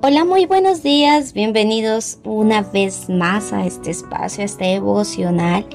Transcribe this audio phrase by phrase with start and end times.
[0.00, 5.66] Hola, muy buenos días, bienvenidos una vez más a este espacio, a este devocional.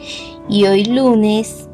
[0.48, 1.68] Y hoy lunes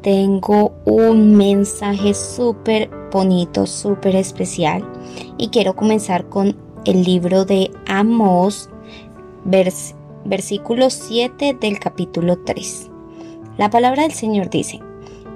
[0.00, 4.88] tengo un mensaje súper bonito, súper especial.
[5.36, 8.70] Y quiero comenzar con el libro de Amos,
[10.24, 12.88] versículo 7 del capítulo 3.
[13.58, 14.78] La palabra del Señor dice,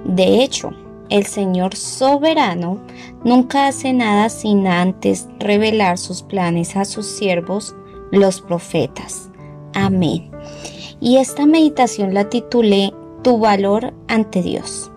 [0.05, 0.71] de hecho,
[1.09, 2.79] el Señor soberano
[3.23, 7.75] nunca hace nada sin antes revelar sus planes a sus siervos,
[8.11, 9.29] los profetas.
[9.73, 10.31] Amén.
[10.99, 14.91] Y esta meditación la titulé Tu valor ante Dios.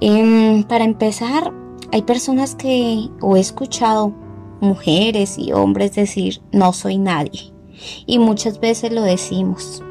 [0.00, 1.52] Em, para empezar,
[1.92, 4.12] hay personas que o he escuchado
[4.60, 7.52] mujeres y hombres decir no soy nadie.
[8.06, 9.82] Y muchas veces lo decimos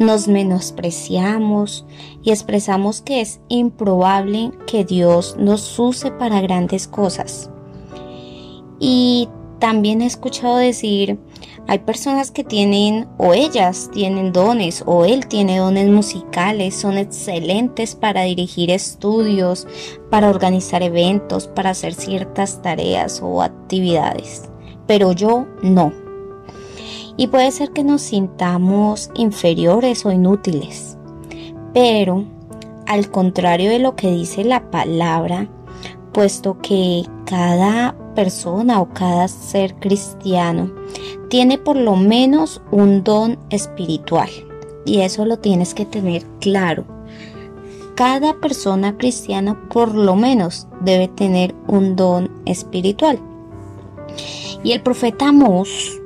[0.00, 1.84] nos menospreciamos
[2.22, 7.50] y expresamos que es improbable que Dios nos use para grandes cosas.
[8.80, 9.28] Y
[9.58, 11.18] también he escuchado decir,
[11.68, 17.94] hay personas que tienen o ellas tienen dones o él tiene dones musicales, son excelentes
[17.94, 19.68] para dirigir estudios,
[20.10, 24.48] para organizar eventos, para hacer ciertas tareas o actividades,
[24.86, 25.92] pero yo no
[27.20, 30.96] y puede ser que nos sintamos inferiores o inútiles.
[31.74, 32.24] Pero,
[32.86, 35.46] al contrario de lo que dice la palabra,
[36.14, 40.72] puesto que cada persona o cada ser cristiano
[41.28, 44.30] tiene por lo menos un don espiritual.
[44.86, 46.86] Y eso lo tienes que tener claro.
[47.96, 53.18] Cada persona cristiana por lo menos debe tener un don espiritual.
[54.64, 56.00] Y el profeta Amós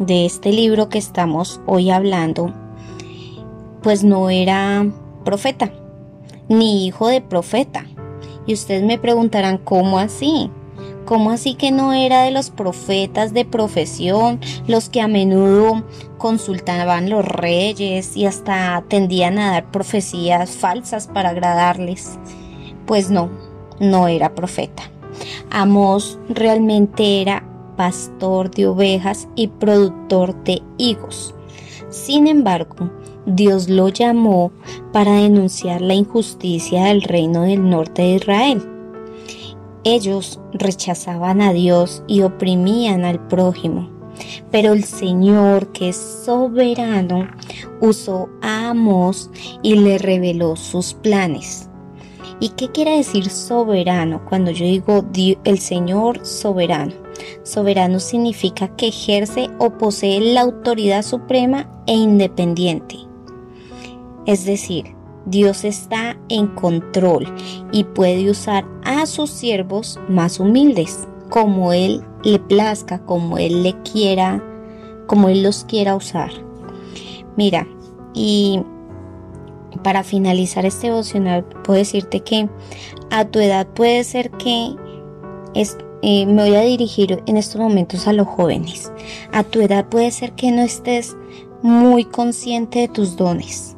[0.00, 2.52] de este libro que estamos hoy hablando,
[3.82, 4.86] pues no era
[5.24, 5.70] profeta,
[6.48, 7.84] ni hijo de profeta.
[8.46, 10.50] Y ustedes me preguntarán, ¿cómo así?
[11.04, 15.84] ¿Cómo así que no era de los profetas de profesión, los que a menudo
[16.16, 22.18] consultaban los reyes y hasta tendían a dar profecías falsas para agradarles?
[22.86, 23.28] Pues no,
[23.80, 24.84] no era profeta.
[25.50, 27.49] Amos realmente era
[27.80, 31.34] pastor de ovejas y productor de higos.
[31.88, 32.90] Sin embargo,
[33.24, 34.52] Dios lo llamó
[34.92, 38.62] para denunciar la injusticia del reino del norte de Israel.
[39.82, 43.88] Ellos rechazaban a Dios y oprimían al prójimo.
[44.50, 47.30] Pero el Señor, que es soberano,
[47.80, 49.30] usó a Amos
[49.62, 51.70] y le reveló sus planes.
[52.40, 55.02] ¿Y qué quiere decir soberano cuando yo digo
[55.44, 56.92] el Señor soberano?
[57.42, 62.96] Soberano significa que ejerce o posee la autoridad suprema e independiente.
[64.26, 64.94] Es decir,
[65.26, 67.26] Dios está en control
[67.72, 73.74] y puede usar a sus siervos más humildes, como Él le plazca, como Él le
[73.82, 74.42] quiera,
[75.06, 76.30] como Él los quiera usar.
[77.36, 77.66] Mira,
[78.14, 78.62] y
[79.82, 82.48] para finalizar este devocional, puedo decirte que
[83.10, 84.74] a tu edad puede ser que
[85.54, 88.90] es, eh, me voy a dirigir en estos momentos a los jóvenes.
[89.32, 91.16] A tu edad puede ser que no estés
[91.62, 93.76] muy consciente de tus dones.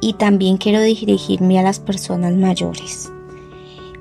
[0.00, 3.12] Y también quiero dirigirme a las personas mayores.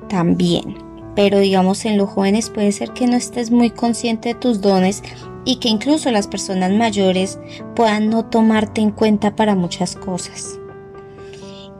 [0.09, 0.77] También.
[1.15, 5.03] Pero digamos en los jóvenes puede ser que no estés muy consciente de tus dones
[5.45, 7.37] y que incluso las personas mayores
[7.75, 10.59] puedan no tomarte en cuenta para muchas cosas.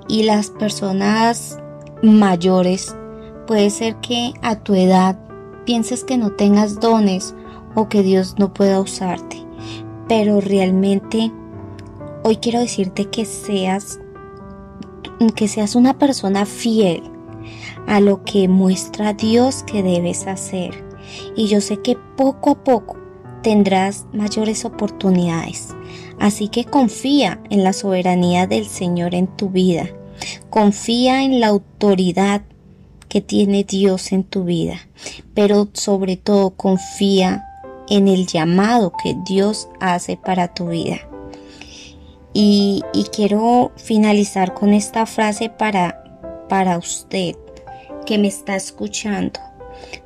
[0.08, 1.58] Y las personas
[2.04, 2.96] mayores
[3.52, 5.20] Puede ser que a tu edad
[5.66, 7.36] pienses que no tengas dones
[7.76, 9.46] o que Dios no pueda usarte,
[10.08, 11.34] pero realmente
[12.24, 14.00] hoy quiero decirte que seas
[15.36, 17.04] que seas una persona fiel
[17.88, 20.86] a lo que muestra Dios que debes hacer.
[21.36, 22.96] Y yo sé que poco a poco
[23.44, 25.76] tendrás mayores oportunidades.
[26.20, 29.90] Así que confía en la soberanía del Señor en tu vida.
[30.50, 32.44] Confía en la autoridad
[33.12, 34.88] que tiene Dios en tu vida,
[35.34, 37.46] pero sobre todo confía
[37.90, 41.02] en el llamado que Dios hace para tu vida.
[42.32, 42.82] Y,
[43.12, 47.36] quiero finalizar con esta frase para, para usted
[48.06, 49.42] que me está escuchando.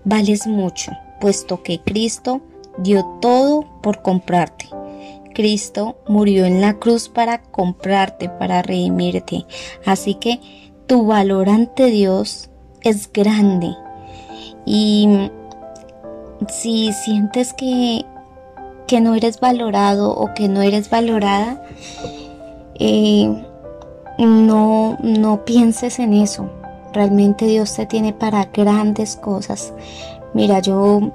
[0.04, 0.92] Vales mucho,
[1.22, 2.42] puesto que Cristo
[2.80, 4.68] dio todo por comprarte.
[5.36, 9.46] Cristo murió en la cruz para comprarte, para redimirte.
[9.86, 10.40] Así que
[10.88, 12.50] tu valor ante Dios
[12.86, 13.76] es grande.
[14.66, 15.30] Y
[16.48, 18.06] si sientes que,
[18.88, 21.62] que no eres valorado o que no eres valorada,
[22.80, 23.30] eh,
[24.18, 26.50] no, no pienses en eso.
[26.94, 29.74] Realmente Dios te tiene para grandes cosas.
[30.34, 31.12] Mira, yo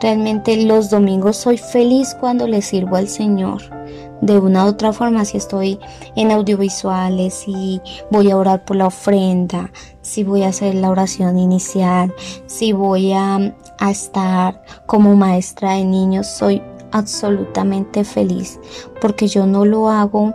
[0.00, 3.77] realmente los domingos soy feliz cuando le sirvo al Señor.
[4.20, 5.78] De una u otra forma, si estoy
[6.16, 7.80] en audiovisuales, si
[8.10, 9.70] voy a orar por la ofrenda,
[10.02, 12.12] si voy a hacer la oración inicial,
[12.46, 16.60] si voy a, a estar como maestra de niños, soy
[16.92, 18.58] absolutamente feliz
[19.00, 20.34] porque yo no lo hago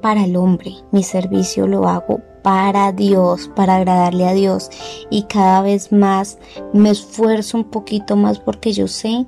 [0.00, 4.70] para el hombre, mi servicio lo hago para Dios, para agradarle a Dios
[5.10, 6.38] y cada vez más
[6.72, 9.26] me esfuerzo un poquito más porque yo sé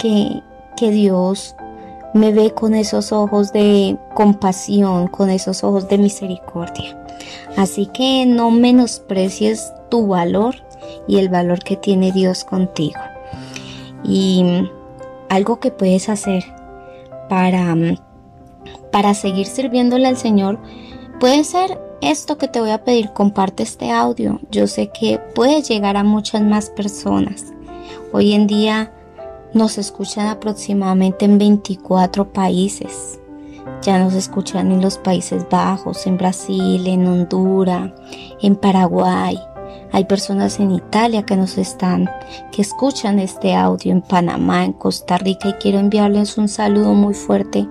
[0.00, 0.42] que,
[0.76, 1.54] que Dios
[2.14, 6.98] me ve con esos ojos de compasión, con esos ojos de misericordia.
[7.56, 10.56] Así que no menosprecies tu valor
[11.06, 13.00] y el valor que tiene Dios contigo.
[14.04, 14.44] Y
[15.28, 16.44] algo que puedes hacer
[17.28, 17.74] para,
[18.90, 20.58] para seguir sirviéndole al Señor
[21.20, 24.40] puede ser esto que te voy a pedir, comparte este audio.
[24.50, 27.52] Yo sé que puede llegar a muchas más personas.
[28.12, 28.92] Hoy en día
[29.54, 33.18] nos escuchan aproximadamente en 24 países.
[33.82, 37.92] Ya nos escuchan en los Países Bajos, en Brasil, en Honduras,
[38.40, 39.38] en Paraguay,
[39.92, 42.08] hay personas en Italia que nos están,
[42.50, 47.12] que escuchan este audio en Panamá, en Costa Rica y quiero enviarles un saludo muy
[47.12, 47.68] fuerte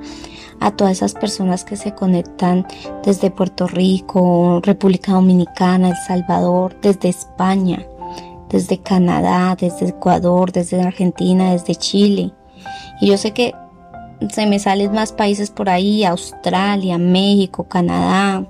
[0.59, 2.67] a todas esas personas que se conectan
[3.03, 7.83] desde Puerto Rico, República Dominicana, El Salvador, desde España,
[8.51, 12.31] desde Canadá, desde Ecuador, desde Argentina, desde Chile.
[12.99, 13.55] Y yo sé que
[14.29, 18.45] se me salen más países por ahí, Australia, México, Canadá,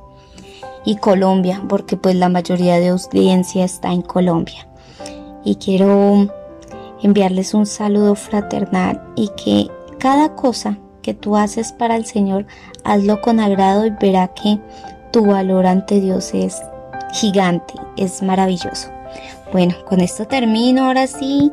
[0.83, 4.68] y Colombia, porque pues la mayoría de audiencia está en Colombia.
[5.44, 6.27] Y quiero
[7.01, 9.68] enviarles un saludo fraternal y que
[10.00, 12.45] cada cosa que tú haces para el Señor,
[12.83, 14.59] hazlo con agrado y verá que
[15.12, 16.62] tu valor ante Dios es
[17.13, 18.89] gigante, es maravilloso.
[19.51, 21.51] Bueno, con esto termino ahora sí.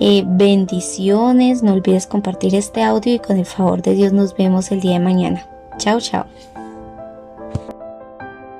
[0.00, 4.70] Eh, bendiciones, no olvides compartir este audio y con el favor de Dios nos vemos
[4.70, 5.46] el día de mañana.
[5.78, 6.26] Chao, chao.